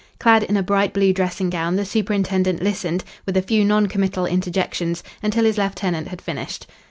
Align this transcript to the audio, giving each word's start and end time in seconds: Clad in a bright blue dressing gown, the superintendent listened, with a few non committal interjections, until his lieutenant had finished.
Clad 0.19 0.41
in 0.41 0.57
a 0.57 0.63
bright 0.63 0.93
blue 0.93 1.13
dressing 1.13 1.51
gown, 1.51 1.75
the 1.75 1.85
superintendent 1.85 2.59
listened, 2.63 3.03
with 3.27 3.37
a 3.37 3.41
few 3.43 3.63
non 3.63 3.85
committal 3.85 4.25
interjections, 4.25 5.03
until 5.21 5.45
his 5.45 5.59
lieutenant 5.59 6.07
had 6.07 6.23
finished. 6.23 6.65